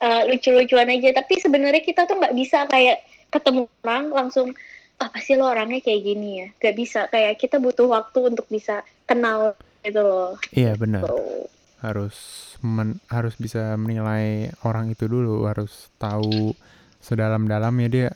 [0.00, 1.16] eh, lucu-lucuan aja.
[1.16, 4.52] Tapi sebenarnya kita tuh nggak bisa kayak ketemu orang langsung
[5.00, 6.46] apa sih lo orangnya kayak gini ya?
[6.60, 10.36] Gak bisa kayak kita butuh waktu untuk bisa kenal gitu loh.
[10.52, 11.08] Iya benar.
[11.08, 11.48] Tuh.
[11.80, 12.16] Harus
[12.60, 16.52] men- harus bisa menilai orang itu dulu, harus tahu
[17.00, 18.08] sedalam-dalamnya dia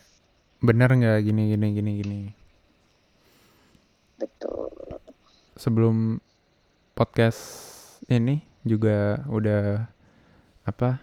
[0.60, 2.20] benar nggak gini gini gini gini.
[4.20, 4.68] Betul.
[5.56, 6.20] Sebelum
[6.92, 7.40] podcast
[8.12, 9.88] ini juga udah
[10.64, 11.00] apa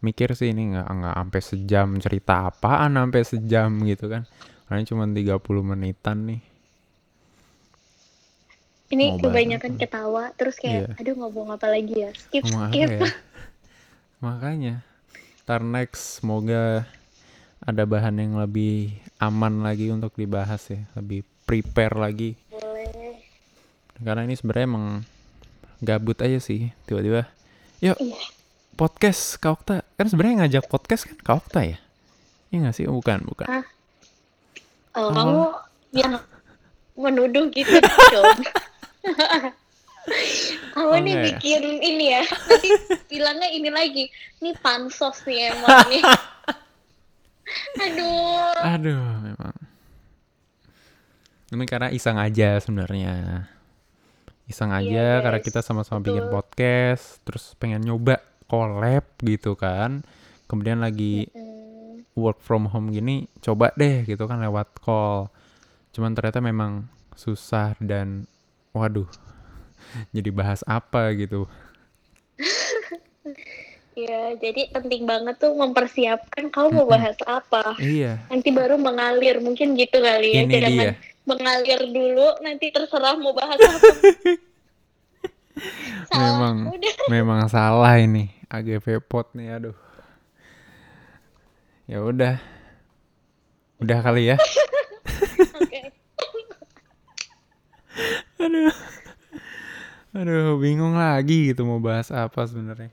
[0.00, 4.24] mikir sih ini nggak nggak sampai sejam cerita apaan sampai sejam gitu kan.
[4.70, 5.34] Karena cuma 30
[5.66, 6.40] menitan nih.
[8.90, 10.98] Ini Mau kebanyakan ketawa terus kayak Iya.
[10.98, 12.10] aduh ngomong apa lagi ya?
[12.12, 12.88] Skip Ngomong apa skip.
[12.88, 13.00] ya?
[14.24, 14.74] Makanya.
[15.42, 16.86] Ntar next semoga
[17.60, 20.86] ada bahan yang lebih aman lagi untuk dibahas ya.
[20.94, 22.34] Lebih prepare lagi.
[22.46, 23.22] Boleh.
[23.96, 24.86] Karena ini sebenarnya emang
[25.78, 26.70] gabut aja sih.
[26.86, 27.26] Tiba-tiba.
[27.80, 28.18] Yuk Iya.
[28.74, 29.82] podcast Kak Okta.
[29.94, 31.78] Kan sebenarnya ngajak podcast kan Kak Okta ya?
[32.50, 32.84] Iya gak sih?
[32.86, 33.46] Oh, bukan, bukan.
[33.46, 33.66] Ah.
[34.92, 35.12] Oh, Oh.
[35.12, 35.42] kamu
[35.92, 36.12] yang
[36.94, 37.76] menuduh gitu
[38.12, 38.38] dong.
[40.74, 41.24] kamu nih Oke.
[41.30, 42.22] bikin ini ya.
[42.26, 42.68] Nanti
[43.10, 44.04] bilangnya ini lagi.
[44.38, 46.02] Ini pansos nih emang nih.
[47.84, 48.54] Aduh.
[48.60, 49.54] Aduh, memang.
[51.50, 53.46] Ini karena iseng aja sebenarnya.
[54.46, 55.46] iseng aja karena guys.
[55.46, 58.18] kita sama-sama bikin podcast terus pengen nyoba
[58.50, 60.02] collab gitu kan
[60.50, 61.49] kemudian lagi Hmm,
[62.14, 65.30] work from home gini coba deh gitu kan lewat call
[65.90, 68.26] cuman ternyata memang susah dan
[68.72, 69.06] waduh
[70.14, 71.46] jadi bahas apa gitu
[73.90, 77.76] Iya, jadi penting banget tuh mempersiapkan kamu mau bahas apa.
[77.76, 80.42] iya Nanti baru mengalir, mungkin gitu kali ya.
[80.46, 80.90] ini Jangan dia
[81.28, 83.92] mengalir dulu, nanti terserah mau bahas apa.
[86.08, 86.94] Salah, memang udah.
[87.12, 89.76] memang salah ini AGV pot nih aduh
[91.90, 92.38] ya udah.
[93.82, 94.36] Udah kali ya.
[98.40, 98.72] Aduh.
[100.10, 102.90] Aduh bingung lagi gitu mau bahas apa sebenarnya.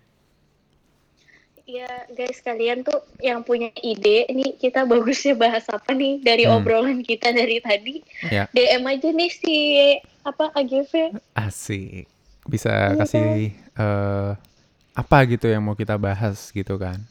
[1.68, 6.56] Iya, guys, kalian tuh yang punya ide, nih kita bagusnya bahas apa nih dari Hmm.
[6.56, 8.00] obrolan kita dari tadi.
[8.24, 8.48] ya.
[8.56, 9.56] DM aja nih si
[10.24, 11.12] apa AGV.
[11.36, 12.08] asik.
[12.48, 14.32] Bisa Iya kasih eh,
[14.96, 17.04] apa gitu yang mau kita bahas gitu kan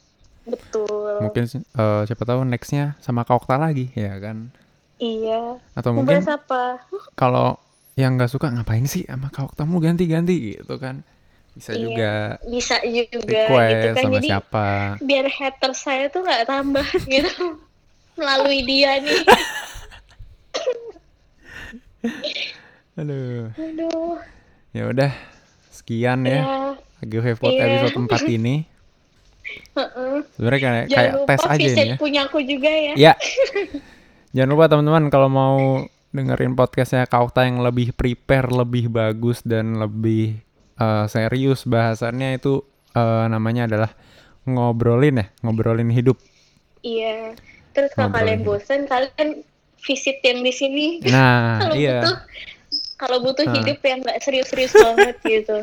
[0.47, 1.19] Betul.
[1.19, 4.49] mungkin eh, siapa tahu nextnya sama Kak Okta lagi ya kan
[4.97, 5.59] Iya.
[5.71, 6.81] atau Mau mungkin bahas apa?
[7.13, 7.59] kalau
[7.93, 11.03] yang nggak suka ngapain sih sama Kak Okta mu ganti-ganti gitu kan
[11.51, 12.11] bisa Iya, juga
[12.47, 13.95] Bisa juga request gitu kan.
[13.99, 14.67] sama Jadi siapa
[14.99, 17.33] biar hater saya tuh nggak tambah gitu
[18.13, 19.21] melalui dia nih.
[22.95, 24.17] aduh Aduh.
[24.71, 25.11] ya udah
[25.69, 26.45] sekian ya Ya.
[26.97, 27.61] AGV Pod Iya.
[27.83, 28.55] episode 4 ini.
[30.35, 32.93] sebenarnya kayak Jangan kayak lupa tes aja ini ya punya aku juga ya.
[32.97, 33.13] Ya.
[34.35, 35.57] Jangan lupa teman-teman kalau mau
[36.11, 40.39] dengerin podcastnya Kaukta yang lebih prepare, lebih bagus dan lebih
[40.77, 42.63] eh, serius bahasannya itu
[42.95, 43.91] eh, namanya adalah
[44.47, 46.17] ngobrolin ya, ngobrolin hidup.
[46.81, 47.35] Iya.
[47.75, 49.29] Terus kalau Ngobrolin kalian bosan, kalian
[49.83, 50.85] visit yang di sini.
[51.05, 52.01] Nah, kalau iya.
[52.01, 52.17] butuh
[52.97, 53.55] kalau butuh Nah.
[53.61, 55.57] hidup yang nggak serius-serius banget gitu.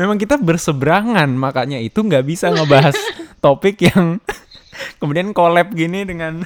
[0.00, 2.96] Memang kita berseberangan, makanya itu nggak bisa ngebahas
[3.44, 4.18] topik yang
[5.00, 6.42] kemudian collab gini dengan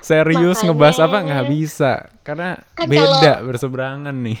[0.00, 0.66] serius Makanya.
[0.70, 4.40] ngebahas apa nggak bisa karena Kan beda berseberangan nih.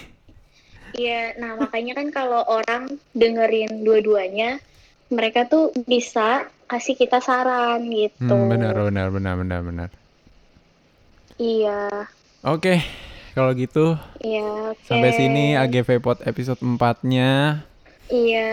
[0.96, 4.62] Iya, nah makanya kan kalau orang dengerin dua-duanya,
[5.12, 8.32] mereka tuh bisa kasih kita saran gitu.
[8.32, 9.88] Hmm, benar, benar, benar, benar, benar.
[11.36, 12.08] Iya,
[12.46, 12.78] Oke,
[13.36, 14.72] kalau gitu iya.
[14.72, 14.80] oke.
[14.82, 17.60] sampai sini AGV Pod episode 4-nya.
[18.06, 18.48] Iya,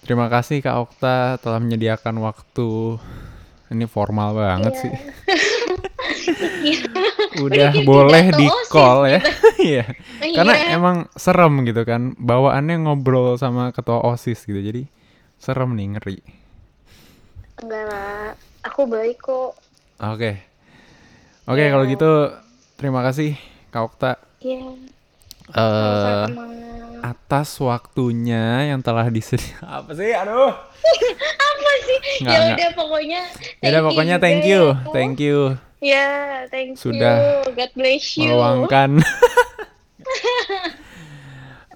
[0.00, 2.98] Terima kasih Kak Okta telah menyediakan waktu.
[3.68, 4.82] Ini formal banget Iya.
[4.82, 4.92] sih.
[6.66, 6.82] Iya.
[7.38, 9.20] Udah boleh pidato di call ya.
[9.62, 9.84] Iya.
[10.34, 10.66] Karena Iya.
[10.74, 12.14] emang serem gitu kan.
[12.16, 14.58] Bawaannya ngobrol sama ketua OSIS gitu.
[14.58, 14.90] Jadi
[15.38, 16.18] serem nih, ngeri.
[17.56, 19.56] enggak lah, aku baik kok.
[19.96, 20.32] Oke.
[21.46, 21.70] Oke, Iya.
[21.70, 22.10] kalau gitu
[22.76, 23.32] terima kasih
[23.68, 24.62] Kak Okta Iya,
[25.48, 26.42] sama-sama.
[27.02, 29.66] atas waktunya yang telah disediakan.
[29.78, 30.10] Apa sih?
[30.10, 30.52] Aduh.
[31.48, 31.98] Apa sih?
[32.20, 33.20] Nggak, ya udah pokoknya.
[33.58, 34.62] Ya udah pokoknya thank juga you.
[34.64, 34.90] ya.
[34.92, 35.38] Thank you
[35.76, 36.08] Ya,
[36.48, 37.52] thank Sudah you.
[37.52, 38.26] God bless you.
[38.26, 38.90] meluangkan.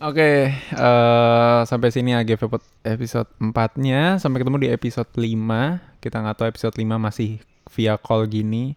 [0.00, 2.48] Oke, eh, sampai sini AGV
[2.82, 4.16] episode 4-nya.
[4.16, 6.00] Sampai ketemu di episode 5.
[6.00, 7.36] Kita nggak tahu episode 5 masih
[7.70, 8.72] via call gini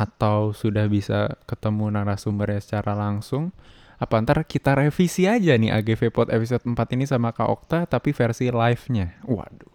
[0.00, 3.52] atau sudah bisa ketemu narasumbernya secara langsung.
[4.00, 8.16] Apa ntar kita revisi aja nih AGV Pod episode 4 ini sama Kak Okta tapi
[8.16, 9.20] versi live-nya.
[9.28, 9.68] Waduh,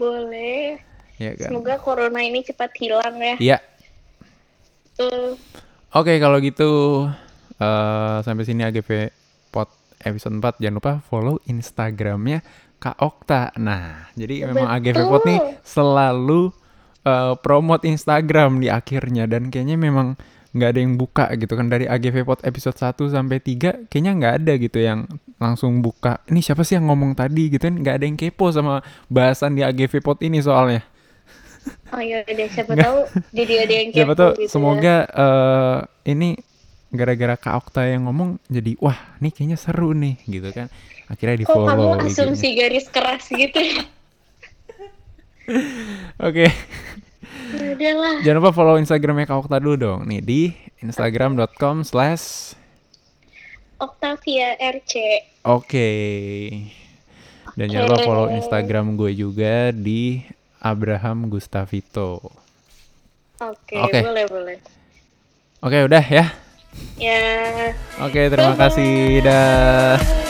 [0.00, 0.80] Boleh.
[1.20, 1.52] ya kan.
[1.52, 3.36] Semoga corona ini cepat hilang ya.
[3.36, 3.58] Iya,
[4.96, 5.36] Tuh.
[5.96, 7.04] Oke kalau gitu
[7.60, 9.12] eh sampai sini AGP
[9.52, 9.68] Pod
[10.00, 12.40] episode 4 jangan lupa follow Instagramnya
[12.80, 13.52] Kak Okta.
[13.60, 15.68] Nah jadi memang AGP Pod nih Betul.
[15.68, 16.42] selalu
[17.02, 20.18] eh, promote Instagram di akhirnya dan kayaknya memang
[20.50, 24.34] nggak ada yang buka gitu kan dari AGV Pod episode 1 sampai 3 kayaknya nggak
[24.42, 25.06] ada gitu yang
[25.38, 28.82] langsung buka ini siapa sih yang ngomong tadi gitu kan nggak ada yang kepo sama
[29.06, 30.82] bahasan di AGV Pod ini soalnya
[31.94, 32.82] Oh iya deh, siapa Nggak.
[32.82, 32.98] tahu
[33.30, 34.48] jadi ada yang Siapa kepo tuh gitu ya.
[34.50, 35.78] semoga eh,
[36.10, 36.28] ini
[36.90, 40.66] gara-gara Kak Okta yang ngomong jadi wah nih kayaknya seru nih gitu kan.
[41.06, 43.82] Akhirnya di Kok kamu follow asumsi garis keras gitu ya?
[46.26, 46.46] Oke,
[47.54, 48.22] udahlah.
[48.22, 50.00] jangan lupa follow Instagramnya Kak Okta dulu dong.
[50.06, 50.40] Nih di
[50.80, 52.54] instagram.com slash
[53.80, 54.94] Octavia RC.
[55.48, 55.90] oke.
[57.56, 58.28] Dan jangan lupa follow.
[58.30, 60.20] Instagram gue juga di
[60.60, 62.20] Abraham Gustavito.
[63.40, 63.98] Oke, Oke.
[64.04, 64.58] boleh boleh.
[65.60, 66.26] Oke udah ya.
[67.00, 67.20] Ya.
[68.04, 69.24] Oke terima kasih.
[69.24, 69.96] Dah.
[69.96, 70.29] Bye.